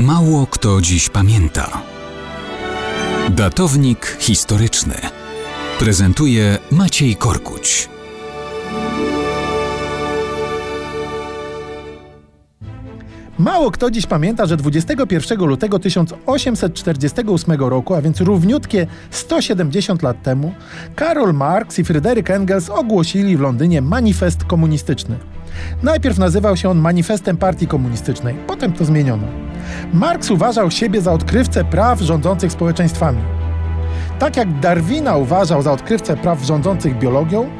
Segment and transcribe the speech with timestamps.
[0.00, 1.82] Mało kto dziś pamięta.
[3.30, 4.94] Datownik historyczny
[5.78, 7.88] prezentuje Maciej Korkuć.
[13.38, 20.54] Mało kto dziś pamięta, że 21 lutego 1848 roku, a więc równiutkie 170 lat temu,
[20.96, 25.18] Karol Marx i Fryderyk Engels ogłosili w Londynie manifest komunistyczny.
[25.82, 29.49] Najpierw nazywał się on Manifestem Partii Komunistycznej, potem to zmieniono.
[29.92, 33.18] Marx uważał siebie za odkrywcę praw rządzących społeczeństwami.
[34.18, 37.50] Tak jak Darwina uważał za odkrywcę praw rządzących biologią,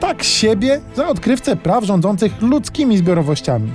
[0.00, 3.72] tak siebie za odkrywcę praw rządzących ludzkimi zbiorowościami.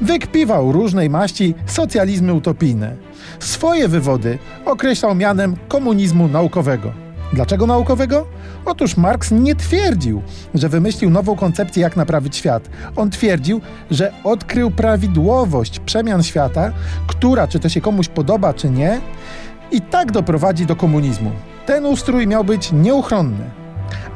[0.00, 2.96] Wykpiwał różnej maści socjalizmy utopijne.
[3.38, 6.92] Swoje wywody określał mianem komunizmu naukowego.
[7.32, 8.26] Dlaczego naukowego?
[8.64, 10.22] Otóż Marx nie twierdził,
[10.54, 12.70] że wymyślił nową koncepcję, jak naprawić świat.
[12.96, 13.60] On twierdził,
[13.90, 16.72] że odkrył prawidłowość przemian świata,
[17.06, 19.00] która, czy to się komuś podoba, czy nie,
[19.70, 21.30] i tak doprowadzi do komunizmu.
[21.66, 23.50] Ten ustrój miał być nieuchronny.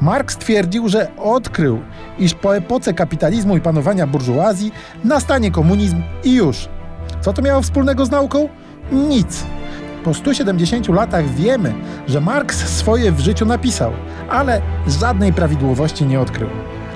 [0.00, 1.80] Marx twierdził, że odkrył,
[2.18, 4.72] iż po epoce kapitalizmu i panowania burżuazji
[5.04, 6.68] nastanie komunizm i już.
[7.20, 8.48] Co to miało wspólnego z nauką?
[8.92, 9.44] Nic.
[10.06, 11.74] Po 170 latach wiemy,
[12.08, 13.92] że Marx swoje w życiu napisał,
[14.30, 14.62] ale
[15.00, 16.48] żadnej prawidłowości nie odkrył.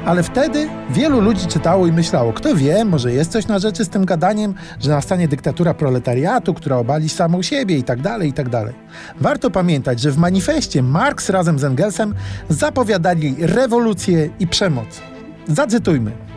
[0.05, 3.89] Ale wtedy wielu ludzi czytało i myślało, kto wie, może jest coś na rzeczy z
[3.89, 8.49] tym gadaniem, że nastanie dyktatura proletariatu, która obali samą siebie i tak dalej, i tak
[8.49, 8.75] dalej.
[9.21, 12.15] Warto pamiętać, że w manifestie Marx razem z Engelsem
[12.49, 15.01] zapowiadali rewolucję i przemoc.
[15.49, 16.30] Zacytujmy.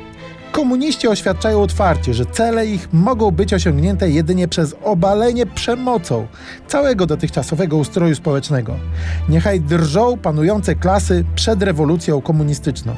[0.53, 6.27] Komuniści oświadczają otwarcie, że cele ich mogą być osiągnięte jedynie przez obalenie przemocą
[6.67, 8.75] całego dotychczasowego ustroju społecznego.
[9.29, 12.95] Niechaj drżą panujące klasy przed rewolucją komunistyczną.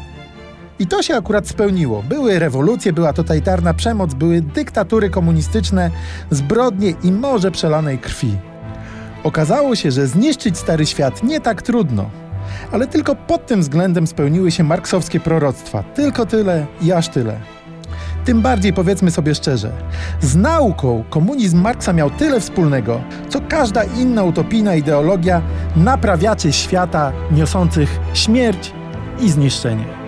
[0.80, 2.04] I to się akurat spełniło.
[2.04, 5.92] Były rewolucje, była totalitarna przemoc, były dyktatury komunistyczne,
[6.32, 8.38] zbrodnie i morze przelanej krwi.
[9.24, 12.10] Okazało się, że zniszczyć stary świat nie tak trudno.
[12.72, 15.84] Ale tylko pod tym względem spełniły się marksowskie proroctwa.
[15.84, 17.55] Tylko tyle i aż tyle.
[18.26, 19.72] Tym bardziej powiedzmy sobie szczerze,
[20.22, 25.42] z nauką komunizm Marksa miał tyle wspólnego, co każda inna utopijna ideologia
[25.76, 28.72] naprawiaczy świata niosących śmierć
[29.20, 30.05] i zniszczenie.